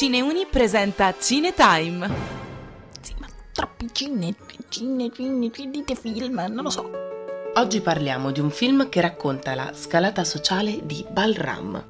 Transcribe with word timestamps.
Cineuni 0.00 0.46
presenta 0.46 1.14
Cinetime. 1.18 2.08
Sì, 3.02 3.14
ma 3.18 3.26
troppi 3.52 3.90
cine, 3.92 4.34
cine, 4.70 5.10
cine, 5.12 5.50
dite 5.68 5.94
film, 5.94 6.42
non 6.48 6.62
lo 6.62 6.70
so. 6.70 6.90
Oggi 7.56 7.82
parliamo 7.82 8.30
di 8.30 8.40
un 8.40 8.50
film 8.50 8.88
che 8.88 9.02
racconta 9.02 9.54
la 9.54 9.72
scalata 9.74 10.24
sociale 10.24 10.86
di 10.86 11.04
Balram, 11.06 11.86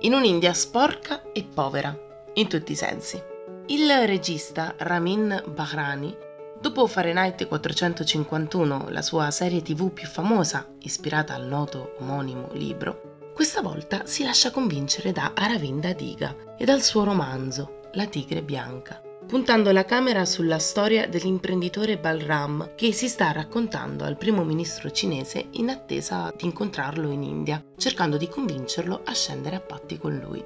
in 0.00 0.12
un'India 0.12 0.52
sporca 0.54 1.30
e 1.30 1.44
povera, 1.44 1.96
in 2.34 2.48
tutti 2.48 2.72
i 2.72 2.74
sensi. 2.74 3.22
Il 3.66 3.88
regista 4.06 4.74
Ramin 4.78 5.44
Bahrani, 5.46 6.12
dopo 6.60 6.88
Fahrenheit 6.88 7.46
451, 7.46 8.86
la 8.88 9.02
sua 9.02 9.30
serie 9.30 9.62
tv 9.62 9.92
più 9.92 10.08
famosa, 10.08 10.66
ispirata 10.80 11.34
al 11.34 11.46
noto 11.46 11.94
omonimo 12.00 12.48
libro, 12.54 13.11
questa 13.34 13.62
volta 13.62 14.02
si 14.04 14.24
lascia 14.24 14.50
convincere 14.50 15.10
da 15.10 15.32
Aravinda 15.34 15.94
Diga 15.94 16.36
e 16.56 16.64
dal 16.66 16.82
suo 16.82 17.04
romanzo 17.04 17.80
La 17.94 18.06
tigre 18.06 18.42
bianca, 18.42 19.00
puntando 19.26 19.72
la 19.72 19.86
camera 19.86 20.26
sulla 20.26 20.58
storia 20.58 21.08
dell'imprenditore 21.08 21.98
Balram 21.98 22.74
che 22.74 22.92
si 22.92 23.08
sta 23.08 23.32
raccontando 23.32 24.04
al 24.04 24.18
primo 24.18 24.44
ministro 24.44 24.90
cinese 24.90 25.46
in 25.52 25.70
attesa 25.70 26.32
di 26.36 26.44
incontrarlo 26.44 27.10
in 27.10 27.22
India, 27.22 27.64
cercando 27.76 28.18
di 28.18 28.28
convincerlo 28.28 29.00
a 29.02 29.12
scendere 29.14 29.56
a 29.56 29.60
patti 29.60 29.96
con 29.96 30.14
lui. 30.16 30.44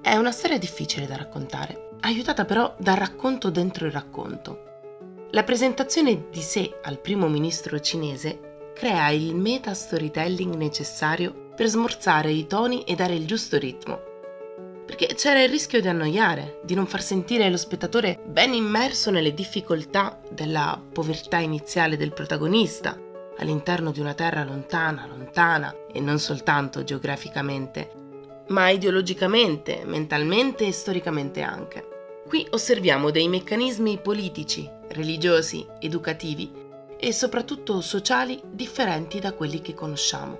È 0.00 0.16
una 0.16 0.32
storia 0.32 0.58
difficile 0.58 1.06
da 1.06 1.16
raccontare, 1.16 1.90
aiutata 2.00 2.46
però 2.46 2.74
dal 2.78 2.96
racconto 2.96 3.50
dentro 3.50 3.84
il 3.84 3.92
racconto. 3.92 4.70
La 5.32 5.44
presentazione 5.44 6.28
di 6.30 6.40
sé 6.40 6.78
al 6.82 6.98
primo 6.98 7.28
ministro 7.28 7.78
cinese 7.78 8.51
crea 8.74 9.10
il 9.10 9.34
meta 9.34 9.74
storytelling 9.74 10.54
necessario 10.54 11.50
per 11.54 11.66
smorzare 11.66 12.30
i 12.30 12.46
toni 12.46 12.82
e 12.84 12.94
dare 12.94 13.14
il 13.14 13.26
giusto 13.26 13.58
ritmo. 13.58 14.00
Perché 14.84 15.14
c'era 15.14 15.42
il 15.42 15.48
rischio 15.48 15.80
di 15.80 15.88
annoiare, 15.88 16.60
di 16.64 16.74
non 16.74 16.86
far 16.86 17.02
sentire 17.02 17.48
lo 17.48 17.56
spettatore 17.56 18.20
ben 18.26 18.52
immerso 18.52 19.10
nelle 19.10 19.32
difficoltà 19.32 20.20
della 20.30 20.80
povertà 20.92 21.38
iniziale 21.38 21.96
del 21.96 22.12
protagonista, 22.12 22.98
all'interno 23.38 23.90
di 23.90 24.00
una 24.00 24.14
terra 24.14 24.44
lontana, 24.44 25.06
lontana, 25.06 25.74
e 25.92 26.00
non 26.00 26.18
soltanto 26.18 26.84
geograficamente, 26.84 27.90
ma 28.48 28.68
ideologicamente, 28.68 29.82
mentalmente 29.84 30.66
e 30.66 30.72
storicamente 30.72 31.40
anche. 31.40 31.86
Qui 32.26 32.46
osserviamo 32.50 33.10
dei 33.10 33.28
meccanismi 33.28 33.98
politici, 33.98 34.68
religiosi, 34.88 35.66
educativi 35.80 36.61
e 37.04 37.12
soprattutto 37.12 37.80
sociali 37.80 38.40
differenti 38.48 39.18
da 39.18 39.32
quelli 39.32 39.60
che 39.60 39.74
conosciamo. 39.74 40.38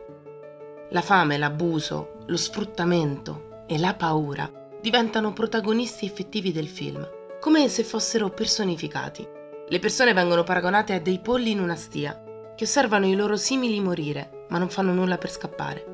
La 0.90 1.00
fame, 1.00 1.36
l'abuso, 1.36 2.18
lo 2.26 2.36
sfruttamento 2.36 3.64
e 3.66 3.78
la 3.78 3.94
paura 3.94 4.48
diventano 4.80 5.32
protagonisti 5.32 6.06
effettivi 6.06 6.52
del 6.52 6.68
film, 6.68 7.04
come 7.40 7.68
se 7.68 7.82
fossero 7.82 8.30
personificati. 8.30 9.26
Le 9.68 9.78
persone 9.80 10.12
vengono 10.12 10.44
paragonate 10.44 10.92
a 10.92 11.00
dei 11.00 11.18
polli 11.18 11.50
in 11.50 11.58
una 11.58 11.74
stia, 11.74 12.22
che 12.54 12.62
osservano 12.62 13.06
i 13.06 13.16
loro 13.16 13.36
simili 13.36 13.80
morire, 13.80 14.46
ma 14.50 14.58
non 14.58 14.68
fanno 14.68 14.92
nulla 14.92 15.18
per 15.18 15.32
scappare. 15.32 15.86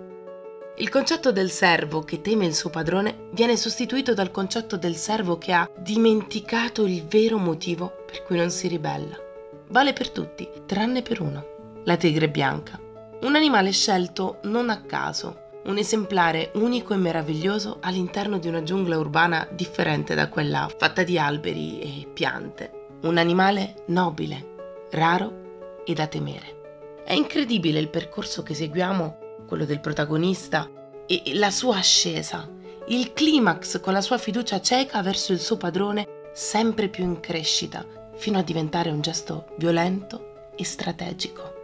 Il 0.76 0.90
concetto 0.90 1.32
del 1.32 1.50
servo 1.50 2.02
che 2.02 2.20
teme 2.20 2.44
il 2.44 2.54
suo 2.54 2.68
padrone 2.68 3.28
viene 3.32 3.56
sostituito 3.56 4.12
dal 4.12 4.30
concetto 4.30 4.76
del 4.76 4.96
servo 4.96 5.38
che 5.38 5.52
ha 5.52 5.68
dimenticato 5.78 6.84
il 6.84 7.06
vero 7.06 7.38
motivo 7.38 8.04
per 8.04 8.22
cui 8.22 8.36
non 8.36 8.50
si 8.50 8.68
ribella. 8.68 9.27
Vale 9.70 9.92
per 9.92 10.10
tutti, 10.10 10.48
tranne 10.64 11.02
per 11.02 11.20
uno, 11.20 11.44
la 11.84 11.96
tigre 11.96 12.30
bianca. 12.30 12.80
Un 13.20 13.34
animale 13.34 13.70
scelto 13.70 14.38
non 14.44 14.70
a 14.70 14.80
caso, 14.82 15.46
un 15.64 15.76
esemplare 15.76 16.52
unico 16.54 16.94
e 16.94 16.96
meraviglioso 16.96 17.76
all'interno 17.80 18.38
di 18.38 18.48
una 18.48 18.62
giungla 18.62 18.96
urbana 18.96 19.46
differente 19.50 20.14
da 20.14 20.28
quella 20.28 20.70
fatta 20.74 21.02
di 21.02 21.18
alberi 21.18 21.80
e 21.80 22.06
piante. 22.06 22.86
Un 23.02 23.18
animale 23.18 23.84
nobile, 23.88 24.86
raro 24.92 25.82
e 25.84 25.92
da 25.92 26.06
temere. 26.06 27.02
È 27.04 27.12
incredibile 27.12 27.78
il 27.78 27.90
percorso 27.90 28.42
che 28.42 28.54
seguiamo, 28.54 29.18
quello 29.46 29.66
del 29.66 29.80
protagonista, 29.80 30.70
e 31.06 31.34
la 31.34 31.50
sua 31.50 31.76
ascesa, 31.76 32.48
il 32.86 33.12
climax 33.12 33.80
con 33.80 33.92
la 33.92 34.00
sua 34.00 34.16
fiducia 34.16 34.62
cieca 34.62 35.02
verso 35.02 35.32
il 35.32 35.40
suo 35.40 35.58
padrone 35.58 36.30
sempre 36.32 36.88
più 36.88 37.04
in 37.04 37.20
crescita, 37.20 37.84
fino 38.18 38.38
a 38.38 38.42
diventare 38.42 38.90
un 38.90 39.00
gesto 39.00 39.46
violento 39.56 40.50
e 40.56 40.64
strategico. 40.64 41.56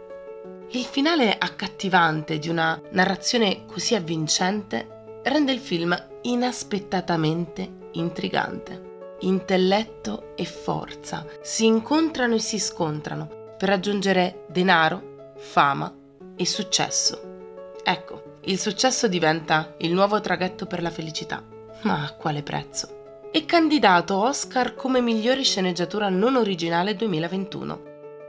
Il 0.71 0.83
finale 0.83 1.37
accattivante 1.37 2.39
di 2.39 2.49
una 2.49 2.81
narrazione 2.91 3.65
così 3.65 3.93
avvincente 3.93 5.19
rende 5.23 5.51
il 5.51 5.59
film 5.59 5.95
inaspettatamente 6.23 7.89
intrigante. 7.91 8.93
Intelletto 9.19 10.35
e 10.35 10.45
forza 10.45 11.25
si 11.41 11.65
incontrano 11.65 12.35
e 12.35 12.39
si 12.39 12.59
scontrano 12.59 13.53
per 13.57 13.69
raggiungere 13.69 14.45
denaro, 14.47 15.33
fama 15.37 15.93
e 16.35 16.45
successo. 16.45 17.33
Ecco, 17.83 18.33
il 18.45 18.59
successo 18.59 19.07
diventa 19.07 19.75
il 19.79 19.93
nuovo 19.93 20.19
traghetto 20.19 20.65
per 20.65 20.81
la 20.81 20.89
felicità. 20.89 21.41
Ma 21.83 22.03
a 22.03 22.13
quale 22.13 22.43
prezzo? 22.43 23.04
È 23.35 23.43
candidato 23.43 24.15
Oscar 24.15 24.75
come 24.75 25.01
migliore 25.01 25.43
sceneggiatura 25.43 26.07
non 26.07 26.37
originale 26.37 26.95
2021. 26.95 27.81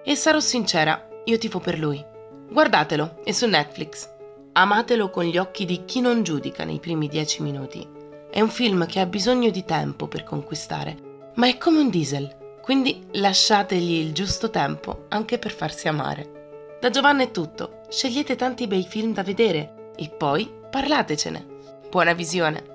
E 0.04 0.16
sarò 0.16 0.40
sincera, 0.40 1.08
io 1.26 1.38
tifo 1.38 1.60
per 1.60 1.78
lui. 1.78 2.04
Guardatelo, 2.50 3.20
è 3.22 3.30
su 3.30 3.46
Netflix. 3.46 4.10
Amatelo 4.54 5.08
con 5.10 5.22
gli 5.22 5.38
occhi 5.38 5.64
di 5.64 5.84
chi 5.84 6.00
non 6.00 6.24
giudica 6.24 6.64
nei 6.64 6.80
primi 6.80 7.06
dieci 7.06 7.40
minuti. 7.40 7.86
È 8.28 8.40
un 8.40 8.48
film 8.48 8.84
che 8.86 8.98
ha 8.98 9.06
bisogno 9.06 9.50
di 9.50 9.64
tempo 9.64 10.08
per 10.08 10.24
conquistare, 10.24 10.96
ma 11.34 11.46
è 11.46 11.56
come 11.56 11.78
un 11.78 11.88
diesel, 11.88 12.58
quindi 12.60 13.06
lasciategli 13.12 14.04
il 14.04 14.12
giusto 14.12 14.50
tempo 14.50 15.04
anche 15.10 15.38
per 15.38 15.52
farsi 15.52 15.86
amare. 15.86 16.78
Da 16.80 16.90
Giovanna 16.90 17.22
è 17.22 17.30
tutto, 17.30 17.82
scegliete 17.88 18.34
tanti 18.34 18.66
bei 18.66 18.84
film 18.84 19.12
da 19.12 19.22
vedere 19.22 19.92
e 19.94 20.08
poi 20.08 20.50
parlatecene. 20.68 21.46
Buona 21.90 22.12
visione! 22.12 22.74